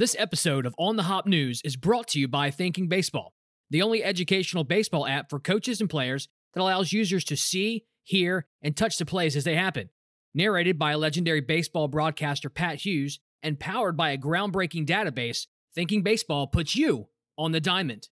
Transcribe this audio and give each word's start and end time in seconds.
This 0.00 0.16
episode 0.18 0.64
of 0.64 0.74
On 0.78 0.96
the 0.96 1.02
Hop 1.02 1.26
News 1.26 1.60
is 1.62 1.76
brought 1.76 2.08
to 2.08 2.18
you 2.18 2.26
by 2.26 2.50
Thinking 2.50 2.88
Baseball, 2.88 3.34
the 3.68 3.82
only 3.82 4.02
educational 4.02 4.64
baseball 4.64 5.06
app 5.06 5.28
for 5.28 5.38
coaches 5.38 5.78
and 5.78 5.90
players 5.90 6.26
that 6.54 6.62
allows 6.62 6.90
users 6.90 7.22
to 7.24 7.36
see, 7.36 7.84
hear, 8.02 8.46
and 8.62 8.74
touch 8.74 8.96
the 8.96 9.04
plays 9.04 9.36
as 9.36 9.44
they 9.44 9.56
happen. 9.56 9.90
Narrated 10.32 10.78
by 10.78 10.94
legendary 10.94 11.42
baseball 11.42 11.86
broadcaster, 11.86 12.48
Pat 12.48 12.76
Hughes, 12.76 13.20
and 13.42 13.60
powered 13.60 13.94
by 13.94 14.12
a 14.12 14.16
groundbreaking 14.16 14.86
database, 14.86 15.46
Thinking 15.74 16.02
Baseball 16.02 16.46
puts 16.46 16.74
you 16.74 17.08
on 17.36 17.52
the 17.52 17.60
diamond. 17.60 18.08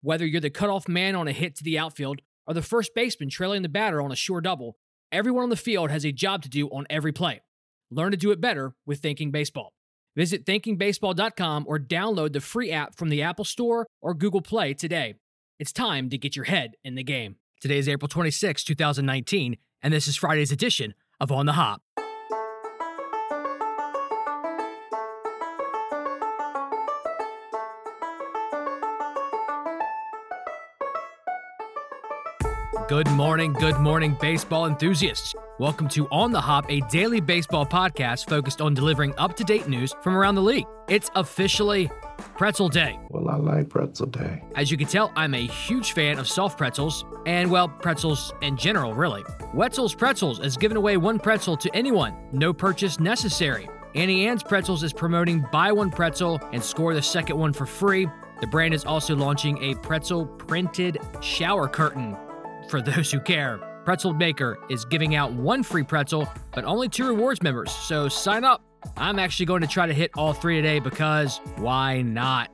Whether 0.00 0.24
you're 0.24 0.40
the 0.40 0.48
cutoff 0.48 0.86
man 0.86 1.16
on 1.16 1.26
a 1.26 1.32
hit 1.32 1.56
to 1.56 1.64
the 1.64 1.76
outfield 1.76 2.20
or 2.46 2.54
the 2.54 2.62
first 2.62 2.94
baseman 2.94 3.30
trailing 3.30 3.62
the 3.62 3.68
batter 3.68 4.00
on 4.00 4.12
a 4.12 4.16
sure 4.16 4.40
double, 4.40 4.76
everyone 5.10 5.42
on 5.42 5.50
the 5.50 5.56
field 5.56 5.90
has 5.90 6.04
a 6.04 6.12
job 6.12 6.42
to 6.42 6.48
do 6.48 6.68
on 6.68 6.86
every 6.88 7.10
play. 7.10 7.40
Learn 7.90 8.12
to 8.12 8.16
do 8.16 8.30
it 8.30 8.40
better 8.40 8.76
with 8.86 9.00
Thinking 9.00 9.32
Baseball. 9.32 9.72
Visit 10.16 10.44
thinkingbaseball.com 10.44 11.64
or 11.66 11.78
download 11.78 12.32
the 12.32 12.40
free 12.40 12.70
app 12.70 12.96
from 12.96 13.08
the 13.08 13.22
Apple 13.22 13.44
Store 13.44 13.86
or 14.00 14.14
Google 14.14 14.42
Play 14.42 14.74
today. 14.74 15.14
It's 15.58 15.72
time 15.72 16.10
to 16.10 16.18
get 16.18 16.36
your 16.36 16.44
head 16.44 16.74
in 16.84 16.94
the 16.94 17.04
game. 17.04 17.36
Today 17.60 17.78
is 17.78 17.88
April 17.88 18.08
26, 18.08 18.64
2019, 18.64 19.56
and 19.82 19.94
this 19.94 20.08
is 20.08 20.16
Friday's 20.16 20.52
edition 20.52 20.94
of 21.20 21.30
On 21.30 21.46
the 21.46 21.52
Hop. 21.52 21.80
Good 32.92 33.10
morning, 33.12 33.54
good 33.54 33.78
morning, 33.78 34.18
baseball 34.20 34.66
enthusiasts. 34.66 35.34
Welcome 35.58 35.88
to 35.88 36.06
On 36.08 36.30
the 36.30 36.42
Hop, 36.42 36.70
a 36.70 36.82
daily 36.90 37.22
baseball 37.22 37.64
podcast 37.64 38.28
focused 38.28 38.60
on 38.60 38.74
delivering 38.74 39.14
up 39.16 39.34
to 39.36 39.44
date 39.44 39.66
news 39.66 39.94
from 40.02 40.14
around 40.14 40.34
the 40.34 40.42
league. 40.42 40.66
It's 40.90 41.10
officially 41.14 41.90
Pretzel 42.36 42.68
Day. 42.68 42.98
Well, 43.08 43.30
I 43.30 43.36
like 43.36 43.70
Pretzel 43.70 44.08
Day. 44.08 44.44
As 44.56 44.70
you 44.70 44.76
can 44.76 44.88
tell, 44.88 45.10
I'm 45.16 45.32
a 45.32 45.46
huge 45.46 45.92
fan 45.92 46.18
of 46.18 46.28
soft 46.28 46.58
pretzels, 46.58 47.06
and 47.24 47.50
well, 47.50 47.66
pretzels 47.66 48.34
in 48.42 48.58
general, 48.58 48.92
really. 48.92 49.24
Wetzel's 49.54 49.94
Pretzels 49.94 50.38
is 50.40 50.58
giving 50.58 50.76
away 50.76 50.98
one 50.98 51.18
pretzel 51.18 51.56
to 51.56 51.74
anyone, 51.74 52.14
no 52.30 52.52
purchase 52.52 53.00
necessary. 53.00 53.70
Auntie 53.94 54.26
Anne's 54.26 54.42
Pretzels 54.42 54.82
is 54.82 54.92
promoting 54.92 55.46
buy 55.50 55.72
one 55.72 55.90
pretzel 55.90 56.38
and 56.52 56.62
score 56.62 56.92
the 56.92 57.00
second 57.00 57.38
one 57.38 57.54
for 57.54 57.64
free. 57.64 58.06
The 58.42 58.46
brand 58.48 58.74
is 58.74 58.84
also 58.84 59.16
launching 59.16 59.56
a 59.62 59.76
pretzel 59.76 60.26
printed 60.26 60.98
shower 61.22 61.68
curtain 61.68 62.18
for 62.72 62.80
those 62.80 63.12
who 63.12 63.20
care. 63.20 63.60
Pretzel 63.84 64.14
Maker 64.14 64.58
is 64.70 64.86
giving 64.86 65.14
out 65.14 65.30
one 65.30 65.62
free 65.62 65.82
pretzel, 65.82 66.26
but 66.54 66.64
only 66.64 66.88
two 66.88 67.06
rewards 67.06 67.42
members, 67.42 67.70
so 67.70 68.08
sign 68.08 68.44
up. 68.44 68.62
I'm 68.96 69.18
actually 69.18 69.44
going 69.44 69.60
to 69.60 69.66
try 69.66 69.86
to 69.86 69.92
hit 69.92 70.10
all 70.16 70.32
three 70.32 70.56
today 70.56 70.78
because 70.78 71.38
why 71.56 72.00
not? 72.00 72.50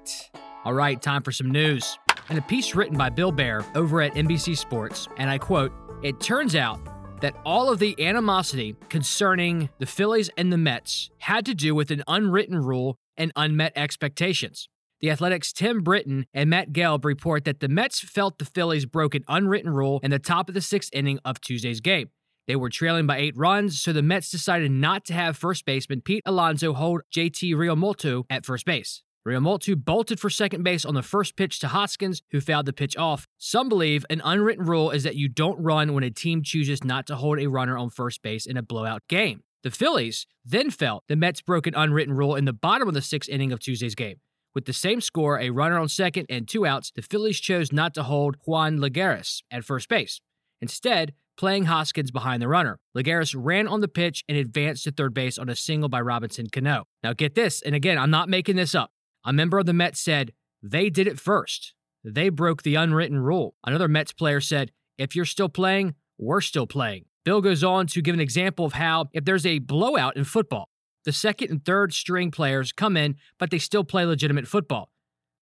All 0.64 0.74
right, 0.74 1.00
time 1.00 1.22
for 1.22 1.30
some 1.30 1.52
news. 1.52 1.96
In 2.30 2.36
a 2.36 2.42
piece 2.42 2.74
written 2.74 2.98
by 2.98 3.10
Bill 3.10 3.30
Baer 3.30 3.64
over 3.76 4.02
at 4.02 4.12
NBC 4.14 4.58
Sports, 4.58 5.06
and 5.18 5.30
I 5.30 5.38
quote, 5.38 5.72
it 6.02 6.18
turns 6.20 6.56
out 6.56 6.80
that 7.20 7.36
all 7.46 7.70
of 7.70 7.78
the 7.78 7.94
animosity 8.04 8.74
concerning 8.88 9.68
the 9.78 9.86
Phillies 9.86 10.30
and 10.36 10.52
the 10.52 10.58
Mets 10.58 11.10
had 11.18 11.46
to 11.46 11.54
do 11.54 11.76
with 11.76 11.92
an 11.92 12.02
unwritten 12.08 12.58
rule 12.58 12.96
and 13.16 13.30
unmet 13.36 13.72
expectations. 13.76 14.68
The 15.00 15.10
Athletic's 15.10 15.52
Tim 15.52 15.82
Britton 15.82 16.26
and 16.34 16.50
Matt 16.50 16.72
Gelb 16.72 17.04
report 17.04 17.44
that 17.44 17.60
the 17.60 17.68
Mets 17.68 18.00
felt 18.00 18.38
the 18.38 18.44
Phillies 18.44 18.84
broke 18.84 19.14
an 19.14 19.22
unwritten 19.28 19.70
rule 19.70 20.00
in 20.02 20.10
the 20.10 20.18
top 20.18 20.48
of 20.48 20.56
the 20.56 20.60
sixth 20.60 20.90
inning 20.92 21.20
of 21.24 21.40
Tuesday's 21.40 21.80
game. 21.80 22.10
They 22.48 22.56
were 22.56 22.68
trailing 22.68 23.06
by 23.06 23.18
eight 23.18 23.36
runs, 23.36 23.80
so 23.80 23.92
the 23.92 24.02
Mets 24.02 24.28
decided 24.28 24.72
not 24.72 25.04
to 25.04 25.12
have 25.12 25.36
first 25.36 25.64
baseman 25.64 26.00
Pete 26.00 26.24
Alonso 26.26 26.72
hold 26.72 27.02
JT 27.14 27.54
Realmuto 27.54 28.24
at 28.28 28.44
first 28.44 28.64
base. 28.64 29.04
Realmuto 29.24 29.76
bolted 29.76 30.18
for 30.18 30.30
second 30.30 30.64
base 30.64 30.84
on 30.84 30.94
the 30.94 31.02
first 31.02 31.36
pitch 31.36 31.60
to 31.60 31.68
Hoskins, 31.68 32.22
who 32.32 32.40
fouled 32.40 32.66
the 32.66 32.72
pitch 32.72 32.96
off. 32.96 33.28
Some 33.38 33.68
believe 33.68 34.04
an 34.10 34.20
unwritten 34.24 34.64
rule 34.64 34.90
is 34.90 35.04
that 35.04 35.14
you 35.14 35.28
don't 35.28 35.62
run 35.62 35.94
when 35.94 36.02
a 36.02 36.10
team 36.10 36.42
chooses 36.42 36.82
not 36.82 37.06
to 37.06 37.14
hold 37.14 37.38
a 37.38 37.46
runner 37.46 37.78
on 37.78 37.90
first 37.90 38.20
base 38.22 38.46
in 38.46 38.56
a 38.56 38.62
blowout 38.62 39.02
game. 39.08 39.42
The 39.62 39.70
Phillies 39.70 40.26
then 40.44 40.70
felt 40.70 41.04
the 41.06 41.14
Mets 41.14 41.40
broke 41.40 41.68
an 41.68 41.74
unwritten 41.76 42.14
rule 42.14 42.34
in 42.34 42.46
the 42.46 42.52
bottom 42.52 42.88
of 42.88 42.94
the 42.94 43.02
sixth 43.02 43.30
inning 43.30 43.52
of 43.52 43.60
Tuesday's 43.60 43.94
game. 43.94 44.16
With 44.54 44.64
the 44.64 44.72
same 44.72 45.00
score, 45.00 45.38
a 45.38 45.50
runner 45.50 45.78
on 45.78 45.88
second 45.88 46.26
and 46.28 46.48
two 46.48 46.66
outs, 46.66 46.90
the 46.94 47.02
Phillies 47.02 47.38
chose 47.38 47.72
not 47.72 47.94
to 47.94 48.02
hold 48.02 48.36
Juan 48.46 48.78
Lagares 48.78 49.42
at 49.50 49.64
first 49.64 49.88
base. 49.88 50.20
Instead, 50.60 51.12
playing 51.36 51.66
Hoskins 51.66 52.10
behind 52.10 52.42
the 52.42 52.48
runner. 52.48 52.78
Lagares 52.96 53.34
ran 53.38 53.68
on 53.68 53.80
the 53.80 53.88
pitch 53.88 54.24
and 54.28 54.36
advanced 54.36 54.84
to 54.84 54.90
third 54.90 55.14
base 55.14 55.38
on 55.38 55.48
a 55.48 55.54
single 55.54 55.88
by 55.88 56.00
Robinson 56.00 56.48
Cano. 56.50 56.84
Now 57.02 57.12
get 57.12 57.34
this, 57.34 57.62
and 57.62 57.74
again, 57.74 57.96
I'm 57.98 58.10
not 58.10 58.28
making 58.28 58.56
this 58.56 58.74
up. 58.74 58.90
A 59.24 59.32
member 59.32 59.58
of 59.58 59.66
the 59.66 59.72
Mets 59.72 60.00
said, 60.00 60.32
they 60.62 60.90
did 60.90 61.06
it 61.06 61.20
first. 61.20 61.74
They 62.02 62.28
broke 62.28 62.62
the 62.62 62.74
unwritten 62.74 63.18
rule. 63.18 63.54
Another 63.64 63.86
Mets 63.86 64.12
player 64.12 64.40
said, 64.40 64.72
if 64.96 65.14
you're 65.14 65.24
still 65.24 65.48
playing, 65.48 65.94
we're 66.18 66.40
still 66.40 66.66
playing. 66.66 67.04
Bill 67.24 67.40
goes 67.40 67.62
on 67.62 67.86
to 67.88 68.02
give 68.02 68.14
an 68.14 68.20
example 68.20 68.64
of 68.64 68.72
how, 68.72 69.06
if 69.12 69.24
there's 69.24 69.46
a 69.46 69.58
blowout 69.58 70.16
in 70.16 70.24
football, 70.24 70.67
the 71.04 71.12
second 71.12 71.50
and 71.50 71.64
third 71.64 71.92
string 71.92 72.30
players 72.30 72.72
come 72.72 72.96
in, 72.96 73.16
but 73.38 73.50
they 73.50 73.58
still 73.58 73.84
play 73.84 74.04
legitimate 74.04 74.48
football. 74.48 74.90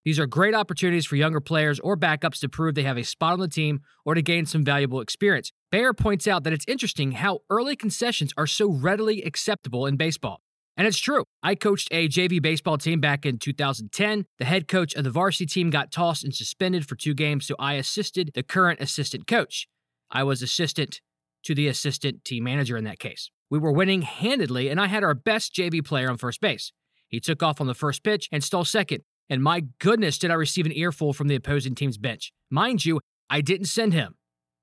These 0.05 0.21
are 0.21 0.27
great 0.27 0.55
opportunities 0.55 1.05
for 1.05 1.17
younger 1.17 1.41
players 1.41 1.81
or 1.81 1.97
backups 1.97 2.39
to 2.39 2.49
prove 2.49 2.77
they 2.77 2.85
have 2.85 2.97
a 2.97 3.03
spot 3.03 3.33
on 3.33 3.41
the 3.41 3.49
team 3.49 3.81
or 4.05 4.15
to 4.15 4.23
gain 4.23 4.47
some 4.47 4.65
valuable 4.65 5.01
experience. 5.01 5.51
Baer 5.73 5.93
points 5.93 6.29
out 6.29 6.45
that 6.45 6.53
it's 6.53 6.65
interesting 6.69 7.13
how 7.13 7.41
early 7.51 7.75
concessions 7.75 8.33
are 8.37 8.47
so 8.47 8.71
readily 8.71 9.23
acceptable 9.23 9.85
in 9.85 9.97
baseball. 9.97 10.43
And 10.77 10.87
it's 10.87 10.99
true. 10.99 11.25
I 11.43 11.57
coached 11.57 11.89
a 11.91 12.07
JV 12.09 12.41
baseball 12.41 12.79
team 12.79 13.01
back 13.01 13.27
in 13.27 13.39
2010. 13.39 14.27
The 14.39 14.45
head 14.45 14.69
coach 14.69 14.95
of 14.95 15.03
the 15.03 15.11
varsity 15.11 15.47
team 15.47 15.71
got 15.71 15.91
tossed 15.91 16.23
and 16.23 16.35
suspended 16.35 16.87
for 16.87 16.95
two 16.95 17.15
games, 17.15 17.47
so 17.47 17.57
I 17.59 17.75
assisted 17.75 18.31
the 18.35 18.45
current 18.45 18.81
assistant 18.81 19.27
coach. 19.27 19.67
I 20.11 20.23
was 20.23 20.41
assistant 20.41 21.01
to 21.47 21.55
the 21.55 21.69
assistant 21.69 22.25
team 22.25 22.43
manager 22.43 22.77
in 22.77 22.85
that 22.85 22.99
case. 22.99 23.31
We 23.49 23.61
were 23.61 23.71
winning 23.71 24.03
handedly, 24.03 24.69
and 24.69 24.81
I 24.81 24.89
had 24.89 25.05
our 25.05 25.15
best 25.15 25.55
JV 25.55 25.85
player 25.85 26.11
on 26.11 26.17
first 26.17 26.41
base. 26.41 26.73
He 27.09 27.21
took 27.21 27.41
off 27.41 27.61
on 27.61 27.69
the 27.69 27.75
first 27.75 28.03
pitch 28.03 28.29
and 28.33 28.43
stole 28.43 28.65
second, 28.65 29.05
and 29.31 29.43
my 29.43 29.67
goodness, 29.79 30.19
did 30.19 30.33
I 30.33 30.35
receive 30.35 30.67
an 30.67 30.73
earful 30.73 31.13
from 31.13 31.29
the 31.29 31.37
opposing 31.37 31.77
team's 31.77 31.99
bench. 31.99 32.33
Mind 32.51 32.85
you, 32.85 33.01
I 33.31 33.43
didn't 33.43 33.67
send 33.67 33.93
him. 33.93 34.17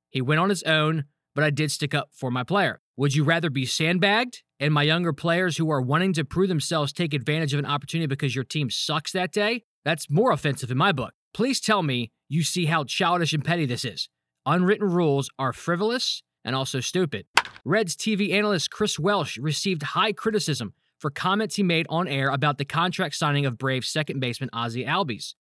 He 0.10 0.22
went 0.22 0.42
on 0.42 0.50
his 0.50 0.64
own, 0.64 1.06
but 1.34 1.46
I 1.46 1.52
did 1.52 1.72
stick 1.72 1.94
up 1.94 2.10
for 2.12 2.30
my 2.30 2.44
player. 2.44 2.82
Would 2.98 3.16
you 3.16 3.24
rather 3.24 3.50
be 3.50 3.66
sandbagged 3.66 4.44
and 4.60 4.74
my 4.74 4.84
younger 4.84 5.14
players 5.14 5.58
who 5.58 5.72
are 5.72 5.82
wanting 5.82 6.12
to 6.14 6.26
prove 6.26 6.50
themselves 6.50 6.92
take 6.92 7.14
advantage 7.14 7.54
of 7.54 7.60
an 7.60 7.66
opportunity 7.66 8.08
because 8.08 8.36
your 8.36 8.44
team 8.44 8.70
sucks 8.70 9.14
that 9.14 9.32
day? 9.32 9.64
That's 9.86 10.10
more 10.10 10.32
offensive 10.32 10.70
in 10.70 10.78
my 10.78 10.92
book. 10.92 11.14
Please 11.34 11.62
tell 11.62 11.82
me 11.82 12.12
you 12.28 12.44
see 12.44 12.66
how 12.66 12.84
childish 12.84 13.34
and 13.34 13.44
petty 13.44 13.66
this 13.66 13.86
is. 13.86 14.10
Unwritten 14.46 14.90
rules 14.90 15.30
are 15.40 15.54
frivolous 15.54 16.22
and 16.44 16.56
also 16.56 16.80
stupid. 16.80 17.26
Reds 17.66 17.96
TV 17.96 18.34
analyst 18.34 18.72
Chris 18.72 19.00
Welsh 19.00 19.38
received 19.38 19.84
high 19.84 20.14
criticism 20.14 20.74
for 21.00 21.10
comments 21.10 21.56
he 21.56 21.64
made 21.64 21.86
on 21.90 22.08
air 22.08 22.30
about 22.30 22.58
the 22.58 22.66
contract 22.66 23.16
signing 23.16 23.46
of 23.46 23.58
Braves 23.58 23.88
second 23.88 24.20
baseman 24.20 24.50
Ozzie 24.54 24.86
Albies. 24.86 25.36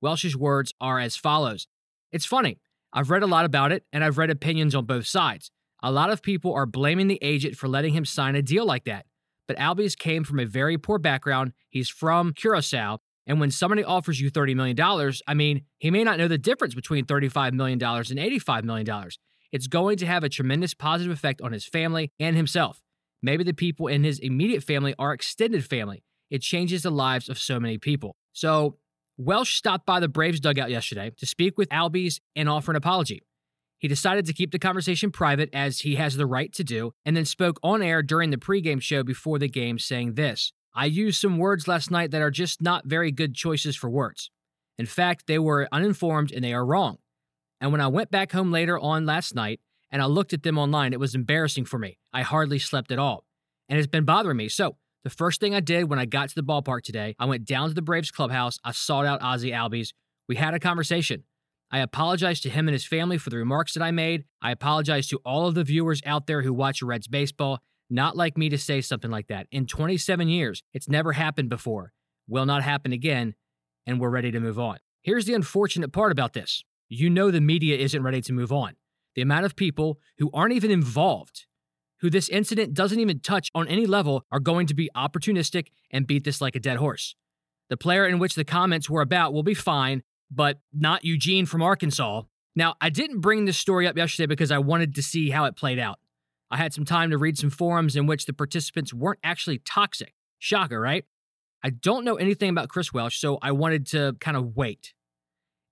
Welsh's 0.00 0.36
words 0.36 0.72
are 0.80 0.98
as 1.00 1.16
follows 1.16 1.66
It's 2.12 2.26
funny. 2.26 2.58
I've 2.92 3.10
read 3.10 3.22
a 3.22 3.26
lot 3.26 3.44
about 3.44 3.72
it, 3.72 3.84
and 3.92 4.02
I've 4.02 4.18
read 4.18 4.30
opinions 4.30 4.74
on 4.74 4.86
both 4.86 5.06
sides. 5.06 5.50
A 5.82 5.92
lot 5.92 6.10
of 6.10 6.22
people 6.22 6.54
are 6.54 6.66
blaming 6.66 7.08
the 7.08 7.18
agent 7.20 7.56
for 7.56 7.68
letting 7.68 7.92
him 7.92 8.04
sign 8.04 8.34
a 8.34 8.42
deal 8.42 8.64
like 8.64 8.84
that. 8.84 9.06
But 9.46 9.58
Albies 9.58 9.96
came 9.96 10.24
from 10.24 10.40
a 10.40 10.46
very 10.46 10.78
poor 10.78 10.98
background. 10.98 11.52
He's 11.68 11.88
from 11.88 12.32
Curacao. 12.32 12.98
And 13.26 13.40
when 13.40 13.50
somebody 13.50 13.84
offers 13.84 14.20
you 14.20 14.30
$30 14.30 14.54
million, 14.54 15.12
I 15.26 15.34
mean, 15.34 15.62
he 15.78 15.90
may 15.90 16.04
not 16.04 16.18
know 16.18 16.28
the 16.28 16.38
difference 16.38 16.74
between 16.74 17.04
$35 17.04 17.52
million 17.52 17.82
and 17.82 18.18
$85 18.18 18.64
million. 18.64 18.86
It's 19.56 19.68
going 19.68 19.96
to 19.96 20.06
have 20.06 20.22
a 20.22 20.28
tremendous 20.28 20.74
positive 20.74 21.10
effect 21.10 21.40
on 21.40 21.52
his 21.52 21.64
family 21.64 22.12
and 22.20 22.36
himself. 22.36 22.82
Maybe 23.22 23.42
the 23.42 23.54
people 23.54 23.86
in 23.86 24.04
his 24.04 24.18
immediate 24.18 24.62
family 24.62 24.94
are 24.98 25.14
extended 25.14 25.64
family. 25.64 26.04
It 26.30 26.42
changes 26.42 26.82
the 26.82 26.90
lives 26.90 27.30
of 27.30 27.38
so 27.38 27.58
many 27.58 27.78
people. 27.78 28.16
So, 28.34 28.76
Welsh 29.16 29.56
stopped 29.56 29.86
by 29.86 29.98
the 29.98 30.08
Braves 30.08 30.40
dugout 30.40 30.68
yesterday 30.68 31.10
to 31.16 31.24
speak 31.24 31.56
with 31.56 31.70
Albies 31.70 32.20
and 32.34 32.50
offer 32.50 32.70
an 32.70 32.76
apology. 32.76 33.22
He 33.78 33.88
decided 33.88 34.26
to 34.26 34.34
keep 34.34 34.50
the 34.50 34.58
conversation 34.58 35.10
private 35.10 35.48
as 35.54 35.80
he 35.80 35.94
has 35.94 36.18
the 36.18 36.26
right 36.26 36.52
to 36.52 36.62
do, 36.62 36.92
and 37.06 37.16
then 37.16 37.24
spoke 37.24 37.58
on 37.62 37.80
air 37.80 38.02
during 38.02 38.28
the 38.28 38.36
pregame 38.36 38.82
show 38.82 39.02
before 39.02 39.38
the 39.38 39.48
game 39.48 39.78
saying 39.78 40.16
this 40.16 40.52
I 40.74 40.84
used 40.84 41.18
some 41.18 41.38
words 41.38 41.66
last 41.66 41.90
night 41.90 42.10
that 42.10 42.20
are 42.20 42.30
just 42.30 42.60
not 42.60 42.84
very 42.84 43.10
good 43.10 43.34
choices 43.34 43.74
for 43.74 43.88
words. 43.88 44.30
In 44.76 44.84
fact, 44.84 45.26
they 45.26 45.38
were 45.38 45.66
uninformed 45.72 46.30
and 46.30 46.44
they 46.44 46.52
are 46.52 46.66
wrong. 46.66 46.98
And 47.60 47.72
when 47.72 47.80
I 47.80 47.88
went 47.88 48.10
back 48.10 48.32
home 48.32 48.52
later 48.52 48.78
on 48.78 49.06
last 49.06 49.34
night 49.34 49.60
and 49.90 50.02
I 50.02 50.06
looked 50.06 50.32
at 50.32 50.42
them 50.42 50.58
online, 50.58 50.92
it 50.92 51.00
was 51.00 51.14
embarrassing 51.14 51.64
for 51.64 51.78
me. 51.78 51.98
I 52.12 52.22
hardly 52.22 52.58
slept 52.58 52.90
at 52.92 52.98
all. 52.98 53.24
And 53.68 53.78
it's 53.78 53.88
been 53.88 54.04
bothering 54.04 54.36
me. 54.36 54.48
So, 54.48 54.76
the 55.04 55.10
first 55.10 55.40
thing 55.40 55.54
I 55.54 55.60
did 55.60 55.88
when 55.88 56.00
I 56.00 56.04
got 56.04 56.30
to 56.30 56.34
the 56.34 56.42
ballpark 56.42 56.82
today, 56.82 57.14
I 57.18 57.26
went 57.26 57.44
down 57.44 57.68
to 57.68 57.74
the 57.74 57.82
Braves 57.82 58.10
clubhouse. 58.10 58.58
I 58.64 58.72
sought 58.72 59.06
out 59.06 59.22
Ozzie 59.22 59.52
Albies. 59.52 59.92
We 60.28 60.34
had 60.34 60.52
a 60.52 60.58
conversation. 60.58 61.22
I 61.70 61.78
apologized 61.78 62.42
to 62.44 62.50
him 62.50 62.66
and 62.66 62.72
his 62.72 62.84
family 62.84 63.18
for 63.18 63.30
the 63.30 63.36
remarks 63.36 63.74
that 63.74 63.82
I 63.82 63.92
made. 63.92 64.24
I 64.42 64.50
apologize 64.50 65.06
to 65.08 65.20
all 65.24 65.46
of 65.46 65.54
the 65.54 65.64
viewers 65.64 66.00
out 66.04 66.26
there 66.26 66.42
who 66.42 66.52
watch 66.52 66.82
Reds 66.82 67.06
baseball. 67.06 67.60
Not 67.88 68.16
like 68.16 68.36
me 68.36 68.48
to 68.48 68.58
say 68.58 68.80
something 68.80 69.10
like 69.10 69.28
that. 69.28 69.46
In 69.52 69.66
27 69.66 70.28
years, 70.28 70.62
it's 70.74 70.88
never 70.88 71.12
happened 71.12 71.48
before. 71.48 71.92
will 72.28 72.46
not 72.46 72.64
happen 72.64 72.92
again, 72.92 73.36
and 73.86 74.00
we're 74.00 74.10
ready 74.10 74.32
to 74.32 74.40
move 74.40 74.58
on. 74.58 74.78
Here's 75.02 75.26
the 75.26 75.34
unfortunate 75.34 75.92
part 75.92 76.10
about 76.10 76.32
this 76.32 76.64
you 76.88 77.10
know 77.10 77.30
the 77.30 77.40
media 77.40 77.76
isn't 77.76 78.02
ready 78.02 78.20
to 78.22 78.32
move 78.32 78.52
on. 78.52 78.74
The 79.14 79.22
amount 79.22 79.46
of 79.46 79.56
people 79.56 79.98
who 80.18 80.30
aren't 80.32 80.52
even 80.52 80.70
involved, 80.70 81.46
who 82.00 82.10
this 82.10 82.28
incident 82.28 82.74
doesn't 82.74 83.00
even 83.00 83.20
touch 83.20 83.50
on 83.54 83.66
any 83.68 83.86
level, 83.86 84.24
are 84.30 84.40
going 84.40 84.66
to 84.66 84.74
be 84.74 84.90
opportunistic 84.94 85.68
and 85.90 86.06
beat 86.06 86.24
this 86.24 86.40
like 86.40 86.54
a 86.54 86.60
dead 86.60 86.76
horse. 86.76 87.14
The 87.68 87.76
player 87.76 88.06
in 88.06 88.18
which 88.18 88.34
the 88.34 88.44
comments 88.44 88.88
were 88.88 89.02
about 89.02 89.32
will 89.32 89.42
be 89.42 89.54
fine, 89.54 90.02
but 90.30 90.60
not 90.72 91.04
Eugene 91.04 91.46
from 91.46 91.62
Arkansas. 91.62 92.22
Now, 92.54 92.74
I 92.80 92.90
didn't 92.90 93.20
bring 93.20 93.44
this 93.44 93.58
story 93.58 93.86
up 93.86 93.96
yesterday 93.96 94.26
because 94.26 94.50
I 94.50 94.58
wanted 94.58 94.94
to 94.94 95.02
see 95.02 95.30
how 95.30 95.44
it 95.46 95.56
played 95.56 95.78
out. 95.78 95.98
I 96.50 96.56
had 96.56 96.72
some 96.72 96.84
time 96.84 97.10
to 97.10 97.18
read 97.18 97.36
some 97.36 97.50
forums 97.50 97.96
in 97.96 98.06
which 98.06 98.26
the 98.26 98.32
participants 98.32 98.94
weren't 98.94 99.18
actually 99.24 99.58
toxic. 99.58 100.14
Shocker, 100.38 100.80
right? 100.80 101.04
I 101.62 101.70
don't 101.70 102.04
know 102.04 102.16
anything 102.16 102.50
about 102.50 102.68
Chris 102.68 102.92
Welsh, 102.92 103.18
so 103.18 103.38
I 103.42 103.52
wanted 103.52 103.86
to 103.88 104.16
kind 104.20 104.36
of 104.36 104.56
wait. 104.56 104.94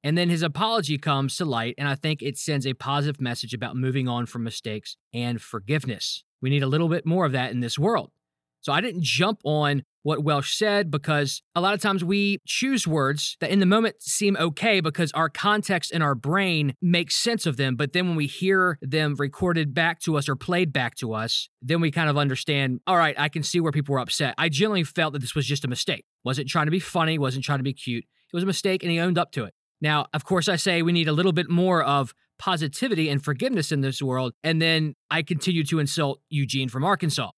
And 0.05 0.19
then 0.19 0.29
his 0.29 0.43
apology 0.43 0.99
comes 0.99 1.39
to 1.39 1.47
light, 1.47 1.75
and 1.79 1.89
I 1.89 1.95
think 1.95 2.21
it 2.23 2.37
sends 2.37 2.67
a 2.67 2.75
positive 2.75 3.23
message 3.23 3.55
about 3.55 3.75
moving 3.75 4.07
on 4.07 4.27
from 4.27 4.45
mistakes 4.45 4.99
and 5.15 5.41
forgiveness. 5.41 6.23
We 6.43 6.51
need 6.51 6.63
a 6.63 6.69
little 6.69 6.91
bit 6.91 7.07
more 7.07 7.25
of 7.25 7.33
that 7.33 7.53
in 7.53 7.61
this 7.61 7.79
world. 7.79 8.13
So 8.61 8.73
I 8.73 8.83
didn't 8.83 9.03
jump 9.03 9.41
on 9.45 9.83
what 10.03 10.23
Welsh 10.23 10.57
said 10.57 10.91
because 10.91 11.43
a 11.55 11.61
lot 11.63 11.73
of 11.73 11.81
times 11.81 12.05
we 12.05 12.39
choose 12.47 12.87
words 12.87 13.39
that 13.41 13.51
in 13.51 13.61
the 13.61 13.67
moment 13.67 14.03
seem 14.03 14.37
okay 14.39 14.81
because 14.81 15.11
our 15.13 15.31
context 15.31 15.91
and 15.91 16.03
our 16.03 16.15
brain 16.15 16.75
makes 16.83 17.17
sense 17.17 17.47
of 17.47 17.57
them. 17.57 17.75
But 17.75 17.95
then 17.95 18.09
when 18.09 18.17
we 18.17 18.27
hear 18.27 18.79
them 18.83 19.15
recorded 19.19 19.73
back 19.73 20.01
to 20.01 20.19
us 20.19 20.29
or 20.29 20.37
played 20.37 20.71
back 20.71 20.97
to 20.97 21.15
us, 21.15 21.49
then 21.63 21.81
we 21.81 21.91
kind 21.91 22.11
of 22.11 22.19
understand, 22.19 22.81
all 22.87 22.99
right, 22.99 23.19
I 23.19 23.31
can 23.31 23.43
see 23.43 23.61
where 23.61 23.73
people 23.73 23.95
were 23.95 24.01
upset. 24.01 24.35
I 24.37 24.51
generally 24.51 24.85
felt 24.85 25.15
that 25.15 25.21
this 25.21 25.35
was 25.35 25.47
just 25.47 25.65
a 25.65 25.69
mistake. 25.69 26.05
Wasn't 26.25 26.49
trying 26.49 26.67
to 26.67 26.71
be 26.71 26.81
funny, 26.81 27.19
wasn't 27.19 27.45
trying 27.47 27.61
to 27.61 27.65
be 27.65 27.75
cute. 27.75 28.05
It 28.05 28.37
was 28.37 28.43
a 28.43 28.47
mistake 28.47 28.83
and 28.83 28.93
he 28.93 28.99
owned 28.99 29.17
up 29.17 29.31
to 29.33 29.45
it. 29.45 29.55
Now, 29.85 30.07
of 30.15 30.25
course, 30.25 30.49
I 30.49 30.57
say 30.57 30.81
we 30.81 30.93
need 30.93 31.09
a 31.09 31.13
little 31.13 31.35
bit 31.35 31.51
more 31.51 31.83
of 31.83 32.15
positivity 32.39 33.11
and 33.11 33.23
forgiveness 33.23 33.71
in 33.71 33.83
this 33.83 34.01
world. 34.01 34.33
And 34.43 34.61
then 34.61 34.95
I 35.11 35.21
continue 35.21 35.63
to 35.65 35.79
insult 35.79 36.23
Eugene 36.31 36.71
from 36.71 36.85
Arkansas. 36.85 37.33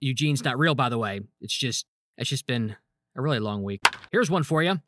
Eugene's 0.00 0.42
not 0.42 0.58
real, 0.58 0.74
by 0.74 0.88
the 0.88 0.96
way. 0.96 1.20
It's 1.42 1.54
just, 1.54 1.84
it's 2.16 2.30
just 2.30 2.46
been 2.46 2.74
a 3.14 3.20
really 3.20 3.38
long 3.38 3.62
week. 3.62 3.82
Here's 4.12 4.30
one 4.30 4.44
for 4.44 4.62
you. 4.62 4.80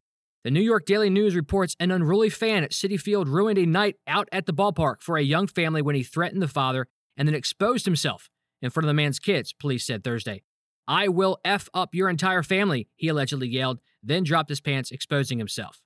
The 0.44 0.50
New 0.50 0.62
York 0.62 0.86
Daily 0.86 1.10
News 1.10 1.36
reports 1.36 1.76
an 1.78 1.90
unruly 1.90 2.30
fan 2.30 2.64
at 2.64 2.70
Citi 2.70 2.98
Field 2.98 3.28
ruined 3.28 3.58
a 3.58 3.66
night 3.66 3.96
out 4.06 4.30
at 4.32 4.46
the 4.46 4.54
ballpark 4.54 5.02
for 5.02 5.18
a 5.18 5.22
young 5.22 5.46
family 5.46 5.82
when 5.82 5.94
he 5.94 6.02
threatened 6.02 6.40
the 6.40 6.48
father 6.48 6.88
and 7.18 7.28
then 7.28 7.34
exposed 7.34 7.84
himself 7.84 8.30
in 8.62 8.70
front 8.70 8.86
of 8.86 8.88
the 8.88 8.94
man's 8.94 9.18
kids, 9.18 9.52
police 9.52 9.84
said 9.84 10.02
Thursday. 10.02 10.44
I 10.88 11.08
will 11.08 11.40
F 11.44 11.68
up 11.74 11.94
your 11.94 12.08
entire 12.08 12.42
family, 12.42 12.88
he 12.96 13.08
allegedly 13.08 13.48
yelled, 13.48 13.80
then 14.02 14.24
dropped 14.24 14.48
his 14.48 14.62
pants, 14.62 14.90
exposing 14.90 15.36
himself. 15.36 15.82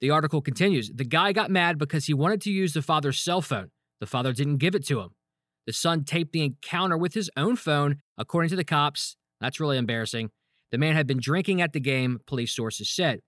The 0.00 0.10
article 0.10 0.40
continues 0.40 0.90
The 0.94 1.04
guy 1.04 1.32
got 1.32 1.50
mad 1.50 1.78
because 1.78 2.06
he 2.06 2.14
wanted 2.14 2.40
to 2.42 2.50
use 2.50 2.72
the 2.74 2.82
father's 2.82 3.18
cell 3.18 3.40
phone. 3.40 3.70
The 4.00 4.06
father 4.06 4.32
didn't 4.32 4.56
give 4.56 4.74
it 4.74 4.86
to 4.86 5.00
him. 5.00 5.10
The 5.66 5.72
son 5.72 6.04
taped 6.04 6.32
the 6.32 6.44
encounter 6.44 6.96
with 6.96 7.14
his 7.14 7.30
own 7.36 7.56
phone, 7.56 8.00
according 8.18 8.50
to 8.50 8.56
the 8.56 8.64
cops. 8.64 9.16
That's 9.40 9.60
really 9.60 9.78
embarrassing. 9.78 10.30
The 10.70 10.78
man 10.78 10.94
had 10.94 11.06
been 11.06 11.20
drinking 11.20 11.62
at 11.62 11.72
the 11.72 11.80
game, 11.80 12.20
police 12.26 12.54
sources 12.54 12.90
said. 12.90 13.20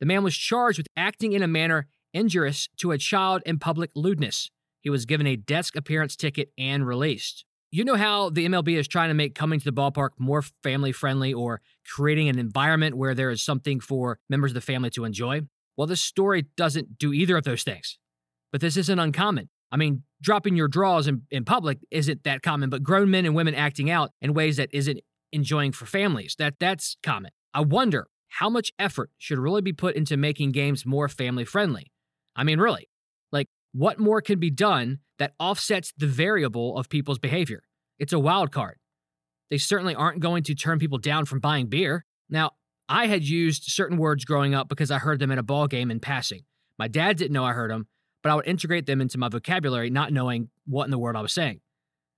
The 0.00 0.06
man 0.06 0.22
was 0.22 0.36
charged 0.36 0.78
with 0.78 0.86
acting 0.96 1.32
in 1.32 1.42
a 1.42 1.48
manner 1.48 1.88
injurious 2.12 2.68
to 2.78 2.92
a 2.92 2.98
child 2.98 3.42
in 3.44 3.58
public 3.58 3.90
lewdness. 3.94 4.50
He 4.80 4.90
was 4.90 5.04
given 5.06 5.26
a 5.26 5.36
desk 5.36 5.76
appearance 5.76 6.16
ticket 6.16 6.50
and 6.56 6.86
released. 6.86 7.44
You 7.70 7.84
know 7.84 7.96
how 7.96 8.30
the 8.30 8.46
MLB 8.46 8.78
is 8.78 8.86
trying 8.86 9.08
to 9.08 9.14
make 9.14 9.34
coming 9.34 9.58
to 9.58 9.64
the 9.64 9.72
ballpark 9.72 10.10
more 10.18 10.42
family 10.62 10.92
friendly 10.92 11.34
or 11.34 11.60
creating 11.84 12.28
an 12.28 12.38
environment 12.38 12.96
where 12.96 13.14
there 13.14 13.30
is 13.30 13.42
something 13.42 13.80
for 13.80 14.18
members 14.30 14.52
of 14.52 14.54
the 14.54 14.60
family 14.60 14.90
to 14.90 15.04
enjoy? 15.04 15.42
Well, 15.76 15.86
this 15.86 16.02
story 16.02 16.46
doesn't 16.56 16.98
do 16.98 17.12
either 17.12 17.36
of 17.36 17.44
those 17.44 17.62
things. 17.62 17.98
But 18.52 18.60
this 18.60 18.76
isn't 18.76 18.98
uncommon. 18.98 19.48
I 19.72 19.76
mean, 19.76 20.04
dropping 20.22 20.54
your 20.54 20.68
draws 20.68 21.08
in, 21.08 21.22
in 21.30 21.44
public 21.44 21.78
isn't 21.90 22.22
that 22.22 22.42
common, 22.42 22.70
but 22.70 22.82
grown 22.84 23.10
men 23.10 23.26
and 23.26 23.34
women 23.34 23.54
acting 23.54 23.90
out 23.90 24.12
in 24.22 24.32
ways 24.32 24.56
that 24.58 24.68
isn't 24.72 25.00
enjoying 25.32 25.72
for 25.72 25.86
families, 25.86 26.36
that 26.38 26.54
that's 26.60 26.96
common. 27.02 27.32
I 27.52 27.62
wonder 27.62 28.06
how 28.28 28.48
much 28.48 28.72
effort 28.78 29.10
should 29.18 29.38
really 29.38 29.62
be 29.62 29.72
put 29.72 29.96
into 29.96 30.16
making 30.16 30.52
games 30.52 30.86
more 30.86 31.08
family 31.08 31.44
friendly. 31.44 31.90
I 32.36 32.44
mean, 32.44 32.60
really, 32.60 32.88
like 33.32 33.48
what 33.72 33.98
more 33.98 34.20
can 34.20 34.38
be 34.38 34.50
done 34.50 35.00
that 35.18 35.34
offsets 35.38 35.92
the 35.96 36.06
variable 36.06 36.76
of 36.76 36.88
people's 36.88 37.18
behavior? 37.18 37.62
It's 37.98 38.12
a 38.12 38.18
wild 38.18 38.52
card. 38.52 38.78
They 39.50 39.58
certainly 39.58 39.94
aren't 39.94 40.20
going 40.20 40.44
to 40.44 40.54
turn 40.54 40.78
people 40.78 40.98
down 40.98 41.24
from 41.24 41.40
buying 41.40 41.66
beer. 41.66 42.04
Now, 42.30 42.52
I 42.88 43.06
had 43.06 43.24
used 43.24 43.64
certain 43.64 43.96
words 43.96 44.24
growing 44.24 44.54
up 44.54 44.68
because 44.68 44.90
I 44.90 44.98
heard 44.98 45.18
them 45.18 45.30
in 45.30 45.38
a 45.38 45.42
ball 45.42 45.66
game 45.66 45.90
in 45.90 46.00
passing. 46.00 46.42
My 46.78 46.88
dad 46.88 47.16
didn't 47.16 47.32
know 47.32 47.44
I 47.44 47.52
heard 47.52 47.70
them, 47.70 47.86
but 48.22 48.30
I 48.30 48.34
would 48.34 48.46
integrate 48.46 48.86
them 48.86 49.00
into 49.00 49.18
my 49.18 49.28
vocabulary, 49.28 49.90
not 49.90 50.12
knowing 50.12 50.50
what 50.66 50.84
in 50.84 50.90
the 50.90 50.98
world 50.98 51.16
I 51.16 51.22
was 51.22 51.32
saying. 51.32 51.60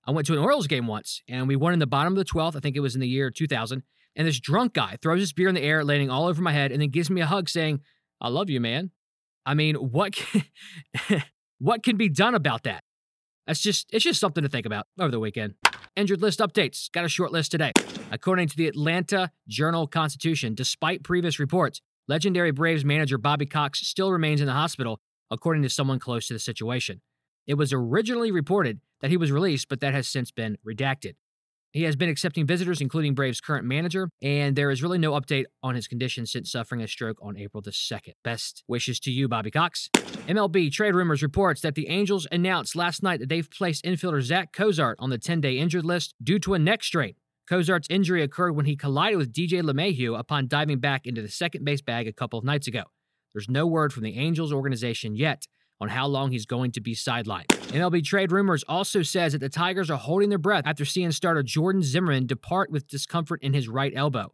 I 0.05 0.11
went 0.11 0.27
to 0.27 0.33
an 0.33 0.39
Orioles 0.39 0.67
game 0.67 0.87
once, 0.87 1.21
and 1.27 1.47
we 1.47 1.55
won 1.55 1.73
in 1.73 1.79
the 1.79 1.87
bottom 1.87 2.13
of 2.13 2.17
the 2.17 2.25
12th. 2.25 2.55
I 2.55 2.59
think 2.59 2.75
it 2.75 2.81
was 2.81 2.95
in 2.95 3.01
the 3.01 3.07
year 3.07 3.29
2000. 3.29 3.83
And 4.15 4.27
this 4.27 4.39
drunk 4.39 4.73
guy 4.73 4.97
throws 5.01 5.19
his 5.19 5.33
beer 5.33 5.47
in 5.47 5.55
the 5.55 5.61
air, 5.61 5.83
landing 5.83 6.09
all 6.09 6.27
over 6.27 6.41
my 6.41 6.53
head, 6.53 6.71
and 6.71 6.81
then 6.81 6.89
gives 6.89 7.09
me 7.09 7.21
a 7.21 7.25
hug 7.25 7.49
saying, 7.49 7.81
I 8.19 8.29
love 8.29 8.49
you, 8.49 8.59
man. 8.59 8.91
I 9.45 9.53
mean, 9.53 9.75
what 9.75 10.13
can, 10.13 10.43
what 11.59 11.83
can 11.83 11.97
be 11.97 12.09
done 12.09 12.35
about 12.35 12.63
that? 12.63 12.83
That's 13.45 13.61
just, 13.61 13.87
it's 13.93 14.03
just 14.03 14.19
something 14.19 14.43
to 14.43 14.49
think 14.49 14.65
about 14.65 14.87
over 14.99 15.11
the 15.11 15.19
weekend. 15.19 15.53
Injured 15.97 16.21
list 16.21 16.41
updates. 16.41 16.91
Got 16.91 17.05
a 17.05 17.09
short 17.09 17.31
list 17.31 17.49
today. 17.49 17.71
According 18.11 18.49
to 18.49 18.55
the 18.55 18.67
Atlanta 18.67 19.31
Journal 19.47 19.87
Constitution, 19.87 20.53
despite 20.53 21.01
previous 21.01 21.39
reports, 21.39 21.81
legendary 22.07 22.51
Braves 22.51 22.85
manager 22.85 23.17
Bobby 23.17 23.47
Cox 23.47 23.79
still 23.79 24.11
remains 24.11 24.39
in 24.39 24.45
the 24.45 24.53
hospital, 24.53 24.99
according 25.31 25.63
to 25.63 25.69
someone 25.71 25.97
close 25.97 26.27
to 26.27 26.33
the 26.33 26.39
situation. 26.39 27.01
It 27.47 27.55
was 27.55 27.73
originally 27.73 28.31
reported 28.31 28.79
that 29.01 29.09
he 29.09 29.17
was 29.17 29.31
released, 29.31 29.69
but 29.69 29.79
that 29.79 29.95
has 29.95 30.07
since 30.07 30.29
been 30.29 30.59
redacted. 30.63 31.15
He 31.73 31.83
has 31.83 31.95
been 31.95 32.09
accepting 32.09 32.47
visitors, 32.47 32.79
including 32.79 33.13
Braves' 33.13 33.41
current 33.41 33.65
manager, 33.65 34.09
and 34.21 34.55
there 34.55 34.71
is 34.71 34.81
really 34.81 34.97
no 34.97 35.11
update 35.11 35.45
on 35.61 35.75
his 35.75 35.87
condition 35.87 36.25
since 36.25 36.51
suffering 36.51 36.81
a 36.81 36.87
stroke 36.87 37.17
on 37.21 37.37
April 37.37 37.61
the 37.61 37.71
2nd. 37.71 38.13
Best 38.23 38.63
wishes 38.67 38.99
to 39.01 39.11
you, 39.11 39.27
Bobby 39.27 39.51
Cox. 39.51 39.89
MLB 40.27 40.71
Trade 40.71 40.95
Rumors 40.95 41.21
reports 41.21 41.61
that 41.61 41.75
the 41.75 41.89
Angels 41.89 42.25
announced 42.31 42.75
last 42.75 43.03
night 43.03 43.19
that 43.19 43.29
they've 43.29 43.49
placed 43.49 43.83
infielder 43.83 44.21
Zack 44.21 44.53
Cozart 44.53 44.97
on 44.99 45.09
the 45.09 45.17
10 45.17 45.41
day 45.41 45.57
injured 45.57 45.85
list 45.85 46.15
due 46.23 46.39
to 46.39 46.53
a 46.53 46.59
neck 46.59 46.83
strain. 46.83 47.15
Cozart's 47.47 47.87
injury 47.89 48.23
occurred 48.23 48.53
when 48.55 48.65
he 48.65 48.75
collided 48.75 49.17
with 49.17 49.33
DJ 49.33 49.61
LeMahieu 49.61 50.17
upon 50.17 50.47
diving 50.47 50.79
back 50.79 51.05
into 51.05 51.21
the 51.21 51.29
second 51.29 51.63
base 51.63 51.81
bag 51.81 52.07
a 52.07 52.13
couple 52.13 52.39
of 52.39 52.45
nights 52.45 52.67
ago. 52.67 52.83
There's 53.33 53.49
no 53.49 53.67
word 53.67 53.93
from 53.93 54.03
the 54.03 54.17
Angels 54.17 54.51
organization 54.51 55.15
yet 55.15 55.45
on 55.79 55.89
how 55.89 56.07
long 56.07 56.31
he's 56.31 56.45
going 56.45 56.71
to 56.71 56.81
be 56.81 56.95
sidelined. 56.95 57.47
MLB 57.47 58.03
Trade 58.03 58.31
Rumors 58.31 58.63
also 58.67 59.01
says 59.03 59.33
that 59.33 59.39
the 59.39 59.49
Tigers 59.49 59.91
are 59.91 59.97
holding 59.97 60.29
their 60.29 60.37
breath 60.37 60.63
after 60.65 60.85
seeing 60.85 61.11
starter 61.11 61.43
Jordan 61.43 61.83
Zimmermann 61.83 62.25
depart 62.25 62.71
with 62.71 62.87
discomfort 62.87 63.41
in 63.43 63.53
his 63.53 63.67
right 63.67 63.93
elbow. 63.95 64.33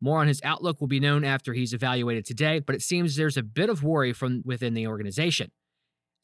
More 0.00 0.20
on 0.20 0.28
his 0.28 0.40
outlook 0.42 0.80
will 0.80 0.88
be 0.88 1.00
known 1.00 1.24
after 1.24 1.52
he's 1.52 1.74
evaluated 1.74 2.24
today, 2.24 2.58
but 2.58 2.74
it 2.74 2.82
seems 2.82 3.16
there's 3.16 3.36
a 3.36 3.42
bit 3.42 3.68
of 3.68 3.82
worry 3.84 4.12
from 4.12 4.42
within 4.44 4.72
the 4.72 4.86
organization. 4.86 5.50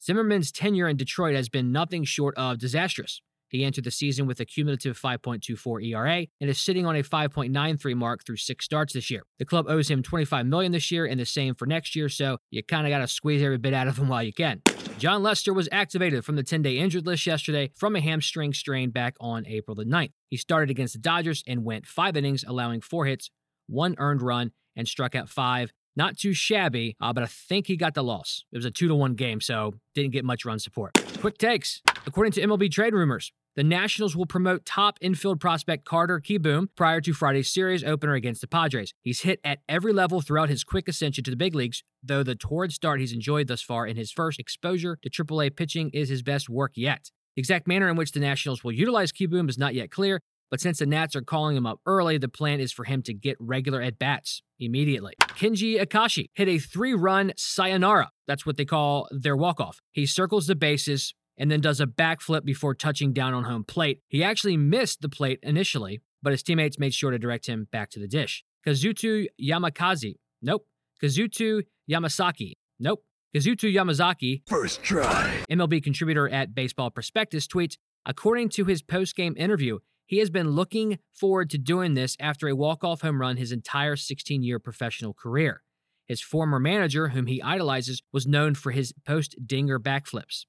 Zimmermann's 0.03 0.51
tenure 0.51 0.87
in 0.87 0.97
Detroit 0.97 1.35
has 1.35 1.49
been 1.49 1.71
nothing 1.71 2.03
short 2.03 2.35
of 2.37 2.57
disastrous. 2.57 3.21
He 3.49 3.63
entered 3.63 3.83
the 3.83 3.91
season 3.91 4.27
with 4.27 4.39
a 4.39 4.45
cumulative 4.45 4.99
5.24 4.99 5.85
ERA 5.85 6.25
and 6.39 6.49
is 6.49 6.59
sitting 6.59 6.85
on 6.85 6.95
a 6.95 7.03
5.93 7.03 7.95
mark 7.95 8.25
through 8.25 8.37
six 8.37 8.65
starts 8.65 8.93
this 8.93 9.09
year. 9.09 9.23
The 9.39 9.45
club 9.45 9.65
owes 9.69 9.89
him 9.89 10.03
25 10.03 10.45
million 10.45 10.71
this 10.71 10.91
year 10.91 11.05
and 11.05 11.19
the 11.19 11.25
same 11.25 11.55
for 11.55 11.65
next 11.65 11.95
year, 11.95 12.09
so 12.09 12.37
you 12.51 12.63
kind 12.63 12.85
of 12.85 12.91
got 12.91 12.99
to 12.99 13.07
squeeze 13.07 13.41
every 13.41 13.57
bit 13.57 13.73
out 13.73 13.87
of 13.87 13.97
him 13.97 14.07
while 14.07 14.23
you 14.23 14.33
can. 14.33 14.61
Jon 14.97 15.23
Lester 15.23 15.53
was 15.53 15.69
activated 15.71 16.25
from 16.25 16.35
the 16.35 16.43
10-day 16.43 16.77
injured 16.77 17.05
list 17.05 17.25
yesterday 17.25 17.71
from 17.75 17.95
a 17.95 18.01
hamstring 18.01 18.53
strain 18.53 18.89
back 18.89 19.15
on 19.19 19.45
April 19.47 19.75
the 19.75 19.85
9th. 19.85 20.11
He 20.29 20.37
started 20.37 20.69
against 20.69 20.93
the 20.93 20.99
Dodgers 20.99 21.43
and 21.47 21.63
went 21.63 21.85
5 21.85 22.17
innings, 22.17 22.43
allowing 22.47 22.81
4 22.81 23.05
hits, 23.05 23.29
1 23.67 23.95
earned 23.97 24.21
run, 24.21 24.51
and 24.75 24.87
struck 24.87 25.15
out 25.15 25.29
5 25.29 25.71
not 25.97 26.15
too 26.15 26.33
shabby, 26.33 26.95
uh, 27.01 27.11
but 27.11 27.23
I 27.23 27.25
think 27.25 27.65
he 27.65 27.75
got 27.75 27.95
the 27.95 28.03
loss. 28.03 28.45
It 28.51 28.57
was 28.57 28.65
a 28.65 28.71
two 28.71 28.87
to 28.87 28.95
one 28.95 29.15
game, 29.15 29.41
so 29.41 29.73
didn't 29.95 30.11
get 30.11 30.23
much 30.23 30.45
run 30.45 30.59
support. 30.59 30.95
Quick 31.27 31.37
takes. 31.39 31.81
According 32.05 32.31
to 32.31 32.41
MLB 32.41 32.71
trade 32.71 32.93
rumors, 32.93 33.33
the 33.57 33.63
Nationals 33.65 34.15
will 34.15 34.25
promote 34.25 34.65
top 34.65 34.97
infield 35.01 35.41
prospect 35.41 35.83
Carter 35.83 36.21
Kieboom 36.21 36.69
prior 36.77 37.01
to 37.01 37.11
Friday's 37.11 37.53
series 37.53 37.83
opener 37.83 38.13
against 38.13 38.39
the 38.39 38.47
Padres. 38.47 38.93
He's 39.03 39.23
hit 39.23 39.41
at 39.43 39.59
every 39.67 39.91
level 39.91 40.21
throughout 40.21 40.47
his 40.47 40.63
quick 40.63 40.87
ascension 40.87 41.25
to 41.25 41.29
the 41.29 41.35
big 41.35 41.53
leagues, 41.53 41.83
though 42.01 42.23
the 42.23 42.33
torrid 42.33 42.71
start 42.71 43.01
he's 43.01 43.11
enjoyed 43.11 43.47
thus 43.47 43.61
far 43.61 43.85
in 43.85 43.97
his 43.97 44.09
first 44.09 44.39
exposure 44.39 44.97
to 45.01 45.09
AAA 45.09 45.53
pitching 45.57 45.89
is 45.89 46.07
his 46.07 46.23
best 46.23 46.47
work 46.47 46.71
yet. 46.75 47.11
The 47.35 47.41
exact 47.41 47.67
manner 47.67 47.89
in 47.89 47.97
which 47.97 48.13
the 48.13 48.21
Nationals 48.21 48.63
will 48.63 48.71
utilize 48.71 49.11
Kieboom 49.11 49.49
is 49.49 49.57
not 49.57 49.75
yet 49.75 49.91
clear, 49.91 50.21
but 50.49 50.61
since 50.61 50.79
the 50.79 50.85
Nats 50.85 51.15
are 51.15 51.21
calling 51.21 51.57
him 51.57 51.65
up 51.65 51.79
early, 51.85 52.17
the 52.17 52.27
plan 52.27 52.59
is 52.59 52.71
for 52.71 52.85
him 52.85 53.01
to 53.03 53.13
get 53.13 53.37
regular 53.39 53.81
at 53.81 53.99
bats 53.99 54.41
immediately. 54.59 55.13
Kenji 55.21 55.81
Akashi 55.81 56.29
hit 56.33 56.47
a 56.47 56.59
three 56.59 56.93
run 56.93 57.33
sayonara. 57.35 58.11
That's 58.27 58.45
what 58.45 58.57
they 58.57 58.65
call 58.65 59.07
their 59.11 59.35
walk 59.35 59.59
off. 59.59 59.79
He 59.91 60.05
circles 60.05 60.47
the 60.47 60.55
bases 60.55 61.13
and 61.37 61.51
then 61.51 61.61
does 61.61 61.79
a 61.79 61.85
backflip 61.85 62.43
before 62.43 62.73
touching 62.73 63.13
down 63.13 63.33
on 63.33 63.43
home 63.43 63.63
plate. 63.63 64.01
He 64.07 64.23
actually 64.23 64.57
missed 64.57 65.01
the 65.01 65.09
plate 65.09 65.39
initially, 65.43 66.01
but 66.23 66.31
his 66.31 66.43
teammates 66.43 66.79
made 66.79 66.93
sure 66.93 67.11
to 67.11 67.19
direct 67.19 67.47
him 67.47 67.67
back 67.71 67.89
to 67.91 67.99
the 67.99 68.07
dish. 68.07 68.43
Kazuto 68.65 69.27
Yamakaze. 69.41 70.15
Nope. 70.41 70.65
Kazuto 71.01 71.63
Yamasaki. 71.89 72.53
Nope. 72.79 73.03
Kazuto 73.35 73.71
Yamazaki, 73.71 74.41
First 74.47 74.81
try. 74.81 75.43
MLB 75.49 75.83
contributor 75.83 76.27
at 76.29 76.55
Baseball 76.55 76.89
Prospectus, 76.89 77.45
tweets 77.47 77.75
According 78.05 78.49
to 78.49 78.63
his 78.63 78.81
post-game 78.81 79.35
interview, 79.37 79.79
he 80.07 80.19
has 80.19 80.29
been 80.29 80.51
looking 80.51 80.99
forward 81.13 81.49
to 81.51 81.57
doing 81.57 81.93
this 81.93 82.15
after 82.19 82.47
a 82.47 82.55
walk-off 82.55 83.01
home 83.01 83.21
run 83.21 83.37
his 83.37 83.51
entire 83.51 83.95
16-year 83.95 84.57
professional 84.57 85.13
career. 85.13 85.63
His 86.07 86.21
former 86.21 86.59
manager, 86.59 87.09
whom 87.09 87.27
he 87.27 87.41
idolizes, 87.41 88.01
was 88.13 88.25
known 88.25 88.55
for 88.55 88.71
his 88.71 88.93
post-dinger 89.05 89.79
backflips. 89.79 90.45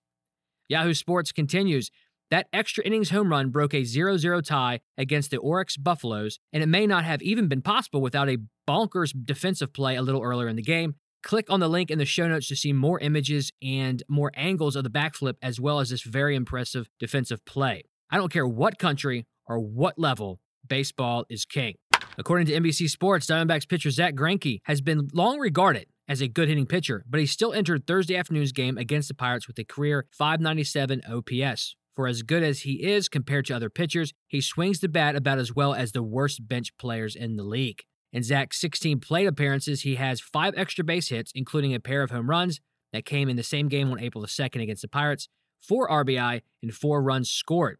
Yahoo 0.69 0.95
Sports 0.95 1.33
continues, 1.33 1.91
that 2.31 2.47
extra 2.53 2.85
innings 2.85 3.11
home 3.11 3.31
run 3.31 3.51
broke 3.51 3.75
a 3.75 3.85
0 3.85 4.19
0 4.19 4.41
tie 4.43 4.81
against 4.97 5.31
the 5.31 5.39
Orix 5.39 5.83
Buffaloes, 5.83 6.39
and 6.53 6.63
it 6.63 6.69
may 6.69 6.87
not 6.87 7.05
have 7.05 7.23
even 7.23 7.49
been 7.49 7.63
possible 7.63 8.01
without 8.01 8.29
a 8.29 8.39
bonkers 8.69 9.13
defensive 9.25 9.73
play 9.73 9.97
a 9.97 10.03
little 10.03 10.23
earlier 10.23 10.49
in 10.49 10.57
the 10.57 10.63
game. 10.63 10.95
Click 11.23 11.51
on 11.51 11.59
the 11.59 11.69
link 11.69 11.91
in 11.91 11.99
the 11.99 12.05
show 12.05 12.29
notes 12.29 12.47
to 12.49 12.55
see 12.55 12.73
more 12.73 13.01
images 13.01 13.51
and 13.63 14.03
more 14.09 14.31
angles 14.35 14.77
of 14.77 14.85
the 14.85 14.91
backflip, 14.91 15.35
as 15.43 15.59
well 15.59 15.81
as 15.81 15.91
this 15.91 16.03
very 16.03 16.37
impressive 16.37 16.89
defensive 17.01 17.45
play. 17.45 17.83
I 18.11 18.19
don't 18.19 18.33
care 18.33 18.47
what 18.47 18.79
country 18.79 19.27
or 19.49 19.59
what 19.59 19.99
level, 19.99 20.41
baseball 20.67 21.25
is 21.29 21.45
king. 21.45 21.75
According 22.17 22.47
to 22.49 22.53
NBC 22.53 22.89
Sports, 22.91 23.27
Diamondbacks 23.27 23.69
pitcher 23.69 23.91
Zack 23.91 24.15
Greinke 24.15 24.61
has 24.65 24.81
been 24.81 25.09
long 25.13 25.39
regarded 25.39 25.87
as 26.09 26.21
a 26.21 26.29
good 26.29 26.49
hitting 26.49 26.67
pitcher, 26.67 27.05
but 27.09 27.21
he 27.21 27.27
still 27.27 27.53
entered 27.53 27.87
Thursday 27.87 28.17
afternoon's 28.17 28.53
game 28.53 28.77
against 28.77 29.09
the 29.09 29.15
Pirates 29.15 29.47
with 29.47 29.59
a 29.59 29.65
career 29.65 30.07
597 30.13 31.03
OPS. 31.09 31.77
For 31.95 32.07
as 32.07 32.23
good 32.23 32.43
as 32.43 32.61
he 32.61 32.85
is 32.85 33.09
compared 33.09 33.47
to 33.47 33.57
other 33.57 33.71
pitchers, 33.71 34.13
he 34.27 34.41
swings 34.41 34.81
the 34.81 34.89
bat 34.89 35.17
about 35.17 35.39
as 35.39 35.55
well 35.55 35.75
as 35.75 35.93
the 35.93 36.03
worst 36.03 36.47
bench 36.47 36.77
players 36.79 37.17
in 37.17 37.37
the 37.37 37.43
league. 37.43 37.83
In 38.13 38.23
Zack's 38.23 38.61
16 38.61 39.01
plate 39.01 39.27
appearances, 39.27 39.83
he 39.83 39.97
has 39.97 40.21
five 40.21 40.55
extra 40.57 40.85
base 40.85 41.09
hits, 41.09 41.33
including 41.35 41.75
a 41.75 41.81
pair 41.81 42.03
of 42.03 42.11
home 42.11 42.31
runs 42.31 42.61
that 42.93 43.05
came 43.05 43.29
in 43.29 43.37
the 43.37 43.43
same 43.43 43.69
game 43.69 43.91
on 43.91 44.01
April 44.01 44.23
the 44.23 44.29
2nd 44.29 44.63
against 44.63 44.83
the 44.83 44.89
Pirates, 44.89 45.29
four 45.61 45.89
RBI, 45.89 46.41
and 46.63 46.75
four 46.75 47.03
runs 47.03 47.31
scored. 47.31 47.79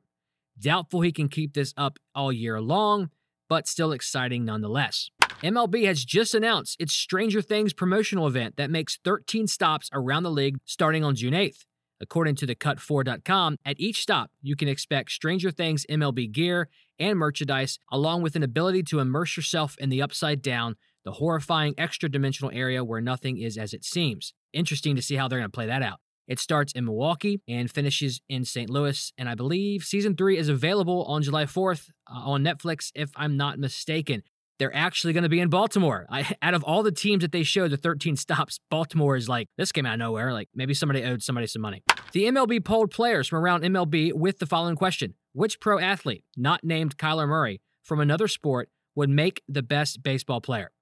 Doubtful 0.61 1.03
he 1.03 1.13
can 1.13 1.29
keep 1.29 1.55
this 1.55 1.73
up 1.77 1.99
all 2.15 2.33
year 2.33 2.61
long, 2.61 3.11
but 3.49 3.69
still 3.69 3.93
exciting 3.93 4.45
nonetheless. 4.45 5.11
MLB 5.43 5.85
has 5.87 6.05
just 6.05 6.35
announced 6.35 6.77
its 6.81 6.93
Stranger 6.93 7.41
Things 7.41 7.73
promotional 7.73 8.27
event 8.27 8.57
that 8.57 8.71
makes 8.71 8.99
13 9.05 9.47
stops 9.47 9.89
around 9.93 10.25
the 10.25 10.31
league 10.31 10.59
starting 10.65 11.05
on 11.05 11.15
June 11.15 11.33
8th. 11.33 11.65
According 12.01 12.37
to 12.37 12.47
thecut4.com, 12.47 13.57
at 13.65 13.79
each 13.79 14.03
stop, 14.03 14.31
you 14.41 14.57
can 14.57 14.69
expect 14.69 15.11
Stranger 15.11 15.51
Things 15.51 15.87
MLB 15.89 16.31
gear 16.31 16.69
and 16.99 17.19
merchandise, 17.19 17.79
along 17.93 18.23
with 18.23 18.37
an 18.37 18.43
ability 18.43 18.83
to 18.85 19.01
immerse 19.01 19.37
yourself 19.37 19.77
in 19.79 19.91
the 19.91 20.03
upside 20.03 20.43
down, 20.43 20.77
the 21.05 21.13
horrifying 21.13 21.75
extra 21.79 22.09
dimensional 22.09 22.53
area 22.53 22.85
where 22.85 23.01
nothing 23.01 23.39
is 23.39 23.57
as 23.57 23.73
it 23.73 23.85
seems. 23.85 24.33
Interesting 24.53 24.97
to 24.97 25.03
see 25.03 25.17
how 25.17 25.29
they're 25.29 25.39
going 25.39 25.51
to 25.51 25.55
play 25.55 25.67
that 25.67 25.83
out. 25.83 26.01
It 26.29 26.39
starts 26.39 26.73
in 26.75 26.85
Milwaukee 26.85 27.41
and 27.49 27.71
finishes 27.71 28.21
in 28.29 28.45
St. 28.45 28.71
Louis, 28.71 29.13
and 29.19 29.29
I 29.29 29.35
believe 29.35 29.83
season 29.83 30.15
three 30.15 30.39
is 30.39 30.49
available 30.49 31.05
on 31.05 31.23
July 31.23 31.47
4th 31.47 31.89
uh, 32.07 32.21
on 32.21 32.45
Netflix, 32.45 32.93
if 32.95 33.11
I'm 33.17 33.37
not 33.37 33.59
mistaken 33.59 34.23
they're 34.59 34.75
actually 34.75 35.13
going 35.13 35.23
to 35.23 35.29
be 35.29 35.41
in 35.41 35.49
Baltimore. 35.49 36.07
I, 36.11 36.35
out 36.43 36.55
of 36.55 36.63
all 36.65 36.83
the 36.83 36.93
teams 36.93 37.23
that 37.23 37.33
they 37.33 37.43
showed, 37.43 37.71
the 37.71 37.77
13 37.77 38.17
stops, 38.17 38.61
Baltimore 38.71 39.17
is 39.17 39.29
like, 39.29 39.49
this 39.57 39.73
came 39.73 39.87
out 39.87 39.95
of 39.95 39.99
nowhere. 39.99 40.33
Like 40.33 40.49
maybe 40.55 40.75
somebody 40.75 41.05
owed 41.05 41.23
somebody 41.23 41.47
some 41.47 41.63
money. 41.63 41.83
The 42.13 42.25
MLB 42.25 42.65
polled 42.65 42.91
players 42.91 43.29
from 43.29 43.39
around 43.39 43.63
MLB 43.63 44.13
with 44.13 44.39
the 44.39 44.47
following 44.47 44.77
question 44.77 45.15
Which 45.33 45.61
pro 45.61 45.79
athlete, 45.79 46.25
not 46.37 46.65
named 46.65 46.97
Kyler 46.97 47.29
Murray, 47.29 47.61
from 47.83 48.01
another 48.01 48.29
sport 48.29 48.69
would 48.95 49.11
make 49.11 49.43
the 49.49 49.63
best 49.63 50.03
baseball 50.03 50.41
player? 50.41 50.73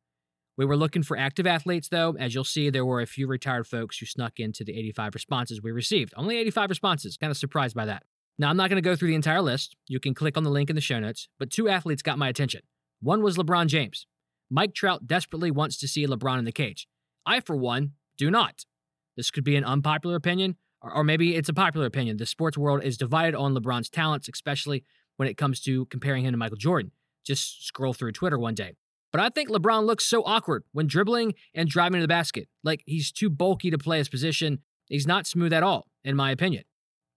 We 0.56 0.64
were 0.64 0.76
looking 0.76 1.02
for 1.02 1.18
active 1.18 1.46
athletes, 1.46 1.88
though. 1.88 2.16
As 2.18 2.34
you'll 2.34 2.44
see, 2.44 2.70
there 2.70 2.86
were 2.86 3.02
a 3.02 3.06
few 3.06 3.26
retired 3.26 3.66
folks 3.66 3.98
who 3.98 4.06
snuck 4.06 4.40
into 4.40 4.64
the 4.64 4.76
85 4.78 5.14
responses 5.14 5.62
we 5.62 5.70
received. 5.70 6.14
Only 6.16 6.38
85 6.38 6.70
responses. 6.70 7.16
Kind 7.16 7.30
of 7.30 7.36
surprised 7.36 7.76
by 7.76 7.84
that. 7.84 8.04
Now, 8.38 8.48
I'm 8.50 8.56
not 8.56 8.70
going 8.70 8.82
to 8.82 8.88
go 8.88 8.96
through 8.96 9.08
the 9.08 9.14
entire 9.14 9.42
list. 9.42 9.76
You 9.86 10.00
can 10.00 10.14
click 10.14 10.36
on 10.36 10.44
the 10.44 10.50
link 10.50 10.70
in 10.70 10.76
the 10.76 10.82
show 10.82 10.98
notes, 10.98 11.28
but 11.38 11.50
two 11.50 11.68
athletes 11.68 12.02
got 12.02 12.18
my 12.18 12.28
attention. 12.28 12.62
One 13.00 13.22
was 13.22 13.36
LeBron 13.36 13.66
James. 13.66 14.06
Mike 14.50 14.74
Trout 14.74 15.06
desperately 15.06 15.50
wants 15.50 15.76
to 15.78 15.88
see 15.88 16.06
LeBron 16.06 16.38
in 16.38 16.44
the 16.44 16.52
cage. 16.52 16.86
I, 17.24 17.40
for 17.40 17.56
one, 17.56 17.92
do 18.16 18.30
not. 18.30 18.64
This 19.16 19.30
could 19.30 19.44
be 19.44 19.56
an 19.56 19.64
unpopular 19.64 20.16
opinion, 20.16 20.56
or, 20.82 20.96
or, 20.96 21.04
maybe 21.04 21.34
it's 21.34 21.48
a 21.48 21.54
popular 21.54 21.86
opinion. 21.86 22.18
The 22.18 22.26
sports 22.26 22.56
world 22.56 22.82
is 22.82 22.96
divided 22.96 23.34
on 23.34 23.54
LeBron's 23.54 23.88
talents, 23.88 24.28
especially 24.32 24.84
when 25.16 25.28
it 25.28 25.36
comes 25.36 25.60
to 25.62 25.86
comparing 25.86 26.24
him 26.24 26.32
to 26.32 26.38
Michael 26.38 26.58
Jordan. 26.58 26.92
Just 27.24 27.66
scroll 27.66 27.94
through 27.94 28.12
Twitter 28.12 28.38
one 28.38 28.54
day. 28.54 28.74
But 29.16 29.24
I 29.24 29.30
think 29.30 29.48
LeBron 29.48 29.86
looks 29.86 30.04
so 30.04 30.22
awkward 30.24 30.64
when 30.72 30.88
dribbling 30.88 31.32
and 31.54 31.70
driving 31.70 32.00
to 32.00 32.02
the 32.02 32.06
basket. 32.06 32.48
Like 32.62 32.82
he's 32.84 33.10
too 33.10 33.30
bulky 33.30 33.70
to 33.70 33.78
play 33.78 33.96
his 33.96 34.10
position. 34.10 34.58
He's 34.90 35.06
not 35.06 35.26
smooth 35.26 35.54
at 35.54 35.62
all, 35.62 35.86
in 36.04 36.14
my 36.16 36.30
opinion. 36.30 36.64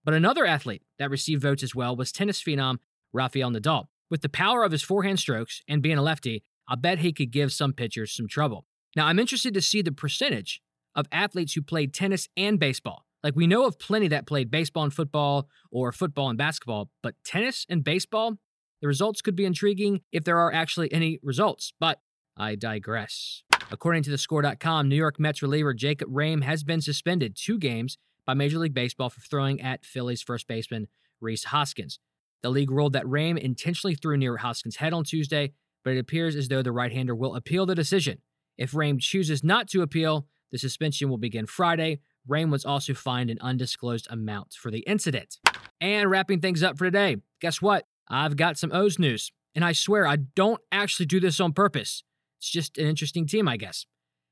But 0.06 0.14
another 0.14 0.46
athlete 0.46 0.82
that 0.98 1.10
received 1.10 1.42
votes 1.42 1.62
as 1.62 1.76
well 1.76 1.98
was 1.98 2.14
tennis 2.14 2.42
phenom 2.42 2.78
Rafael 3.12 3.52
Nadal. 3.52 3.88
With 4.10 4.22
the 4.22 4.30
power 4.30 4.64
of 4.64 4.72
his 4.72 4.82
forehand 4.82 5.20
strokes 5.20 5.62
and 5.68 5.82
being 5.82 5.98
a 5.98 6.02
lefty, 6.02 6.46
I 6.70 6.76
bet 6.76 7.00
he 7.00 7.12
could 7.12 7.32
give 7.32 7.52
some 7.52 7.74
pitchers 7.74 8.16
some 8.16 8.30
trouble. 8.30 8.66
Now, 8.96 9.08
I'm 9.08 9.20
interested 9.20 9.54
to 9.56 9.62
see 9.62 9.82
the 9.82 9.92
percentage 9.92 10.62
of 10.96 11.06
athletes 11.12 11.52
who 11.52 11.62
played 11.62 11.94
tennis 11.94 12.30
and 12.38 12.58
baseball. 12.58 13.04
Like, 13.26 13.36
we 13.36 13.46
know 13.46 13.66
of 13.66 13.78
plenty 13.78 14.08
that 14.08 14.26
played 14.26 14.50
baseball 14.50 14.86
and 14.86 14.94
football 14.94 15.50
or 15.70 15.92
football 15.92 16.30
and 16.30 16.38
basketball, 16.38 16.92
but 17.04 17.16
tennis 17.26 17.66
and 17.68 17.84
baseball, 17.84 18.38
the 18.82 18.88
results 18.88 19.22
could 19.22 19.36
be 19.36 19.46
intriguing 19.46 20.02
if 20.12 20.24
there 20.24 20.38
are 20.38 20.54
actually 20.54 20.92
any 20.94 21.20
results, 21.24 21.74
but 21.80 22.00
I 22.38 22.56
digress. 22.56 23.44
According 23.72 24.04
to 24.04 24.12
thescore.com, 24.12 24.88
New 24.88 24.96
York 24.96 25.20
Mets 25.20 25.42
reliever 25.42 25.74
Jacob 25.74 26.10
Rhame 26.10 26.44
has 26.44 26.64
been 26.64 26.82
suspended 26.82 27.36
two 27.36 27.58
games 27.58 27.98
by 28.26 28.34
Major 28.34 28.58
League 28.58 28.74
Baseball 28.74 29.10
for 29.10 29.22
throwing 29.22 29.62
at 29.62 29.86
Phillies 29.86 30.22
first 30.22 30.48
baseman 30.48 30.88
Rhys 31.22 31.46
Hoskins. 31.46 32.00
The 32.42 32.50
league 32.50 32.72
ruled 32.72 32.94
that 32.94 33.06
Rhame 33.06 33.38
intentionally 33.38 33.96
threw 33.96 34.18
near 34.18 34.38
Hoskins' 34.38 34.78
head 34.78 34.94
on 34.94 35.04
Tuesday, 35.04 35.52
but 35.84 35.94
it 35.94 36.00
appears 36.00 36.36
as 36.36 36.48
though 36.48 36.62
the 36.62 36.72
right 36.72 36.92
hander 36.92 37.14
will 37.14 37.36
appeal 37.36 37.66
the 37.66 37.76
decision. 37.76 38.22
If 38.58 38.72
Rhame 38.72 39.00
chooses 39.00 39.44
not 39.44 39.68
to 39.70 39.82
appeal, 39.82 40.28
the 40.52 40.58
suspension 40.58 41.10
will 41.10 41.18
begin 41.18 41.46
Friday. 41.46 42.00
Rhame 42.28 42.52
was 42.52 42.66
also 42.66 42.94
fined 42.94 43.30
an 43.30 43.38
undisclosed 43.42 44.08
amount 44.10 44.54
for 44.54 44.72
the 44.72 44.80
incident. 44.80 45.38
And 45.82 46.10
wrapping 46.10 46.42
things 46.42 46.64
up 46.64 46.78
for 46.78 46.86
today, 46.86 47.18
guess 47.42 47.62
what? 47.62 47.86
I've 48.10 48.36
got 48.36 48.58
some 48.58 48.72
O's 48.72 48.98
news. 48.98 49.32
And 49.56 49.66
I 49.66 49.74
swear, 49.74 50.08
I 50.08 50.18
don't 50.18 50.62
actually 50.72 51.06
do 51.06 51.20
this 51.20 51.40
on 51.40 51.54
purpose. 51.54 52.04
It's 52.40 52.50
just 52.50 52.78
an 52.78 52.88
interesting 52.88 53.26
team, 53.28 53.48
I 53.48 53.58
guess. 53.58 53.86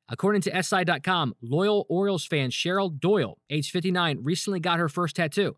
According 0.10 0.42
to 0.44 0.64
SI.com, 0.64 1.34
loyal 1.42 1.86
Orioles 1.90 2.26
fan 2.26 2.50
Cheryl 2.50 2.98
Doyle, 2.98 3.38
age 3.50 3.72
59, 3.72 4.20
recently 4.22 4.60
got 4.60 4.80
her 4.80 4.88
first 4.88 5.18
tattoo. 5.18 5.58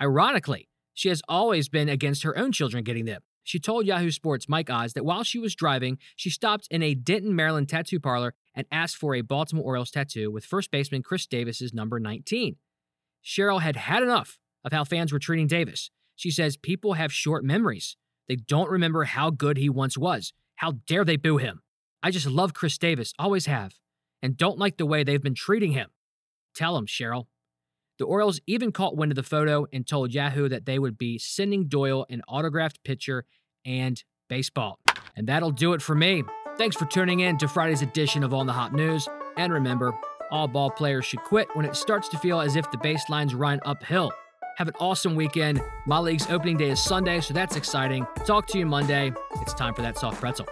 Ironically, 0.00 0.68
she 0.94 1.10
has 1.10 1.20
always 1.28 1.68
been 1.68 1.88
against 1.88 2.22
her 2.22 2.36
own 2.36 2.52
children 2.52 2.82
getting 2.82 3.04
them. 3.04 3.20
She 3.42 3.58
told 3.58 3.86
Yahoo 3.86 4.10
Sports' 4.10 4.48
Mike 4.48 4.70
Oz 4.70 4.92
that 4.94 5.04
while 5.04 5.22
she 5.22 5.38
was 5.38 5.54
driving, 5.54 5.98
she 6.16 6.30
stopped 6.30 6.68
in 6.70 6.82
a 6.82 6.94
Denton, 6.94 7.34
Maryland 7.34 7.68
tattoo 7.68 8.00
parlor 8.00 8.34
and 8.54 8.66
asked 8.70 8.96
for 8.96 9.14
a 9.14 9.22
Baltimore 9.22 9.64
Orioles 9.64 9.90
tattoo 9.90 10.30
with 10.30 10.44
first 10.44 10.70
baseman 10.70 11.02
Chris 11.02 11.26
Davis's 11.26 11.74
number 11.74 12.00
19. 12.00 12.56
Cheryl 13.24 13.60
had 13.60 13.76
had 13.76 14.02
enough 14.02 14.38
of 14.64 14.72
how 14.72 14.84
fans 14.84 15.12
were 15.12 15.18
treating 15.18 15.46
Davis. 15.46 15.90
She 16.20 16.30
says 16.30 16.58
people 16.58 16.92
have 16.92 17.14
short 17.14 17.46
memories. 17.46 17.96
They 18.28 18.36
don't 18.36 18.68
remember 18.68 19.04
how 19.04 19.30
good 19.30 19.56
he 19.56 19.70
once 19.70 19.96
was. 19.96 20.34
How 20.56 20.72
dare 20.86 21.02
they 21.02 21.16
boo 21.16 21.38
him? 21.38 21.62
I 22.02 22.10
just 22.10 22.26
love 22.26 22.52
Chris 22.52 22.76
Davis, 22.76 23.14
always 23.18 23.46
have, 23.46 23.72
and 24.20 24.36
don't 24.36 24.58
like 24.58 24.76
the 24.76 24.84
way 24.84 25.02
they've 25.02 25.22
been 25.22 25.34
treating 25.34 25.72
him. 25.72 25.88
Tell 26.54 26.76
him, 26.76 26.84
Cheryl. 26.84 27.28
The 27.98 28.04
Orioles 28.04 28.38
even 28.46 28.70
caught 28.70 28.98
wind 28.98 29.12
of 29.12 29.16
the 29.16 29.22
photo 29.22 29.64
and 29.72 29.86
told 29.86 30.12
Yahoo 30.12 30.50
that 30.50 30.66
they 30.66 30.78
would 30.78 30.98
be 30.98 31.16
sending 31.16 31.68
Doyle 31.68 32.04
an 32.10 32.20
autographed 32.28 32.84
picture 32.84 33.24
and 33.64 34.04
baseball. 34.28 34.78
And 35.16 35.26
that'll 35.26 35.52
do 35.52 35.72
it 35.72 35.80
for 35.80 35.94
me. 35.94 36.22
Thanks 36.58 36.76
for 36.76 36.84
tuning 36.84 37.20
in 37.20 37.38
to 37.38 37.48
Friday's 37.48 37.80
edition 37.80 38.22
of 38.22 38.34
On 38.34 38.46
the 38.46 38.52
Hop 38.52 38.74
News. 38.74 39.08
And 39.38 39.54
remember, 39.54 39.98
all 40.30 40.48
ball 40.48 40.70
players 40.70 41.06
should 41.06 41.22
quit 41.22 41.48
when 41.54 41.64
it 41.64 41.76
starts 41.76 42.10
to 42.10 42.18
feel 42.18 42.42
as 42.42 42.56
if 42.56 42.70
the 42.70 42.76
baselines 42.76 43.32
run 43.34 43.58
uphill. 43.64 44.12
Have 44.60 44.68
an 44.68 44.74
awesome 44.78 45.14
weekend. 45.14 45.58
My 45.86 45.96
league's 45.96 46.28
opening 46.28 46.58
day 46.58 46.68
is 46.68 46.82
Sunday, 46.82 47.22
so 47.22 47.32
that's 47.32 47.56
exciting. 47.56 48.06
Talk 48.26 48.46
to 48.48 48.58
you 48.58 48.66
Monday. 48.66 49.10
It's 49.40 49.54
time 49.54 49.72
for 49.72 49.80
that 49.80 49.96
soft 49.96 50.20
pretzel. 50.20 50.46